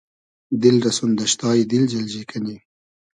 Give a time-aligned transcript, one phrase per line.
[0.61, 2.57] دیل رۂ سون دئشتای دیل جئلجی کئنی